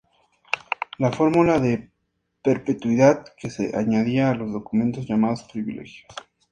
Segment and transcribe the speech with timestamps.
[0.97, 1.91] La fórmula de
[2.41, 6.07] perpetuidad que se añadía a los documentos llamados privilegios.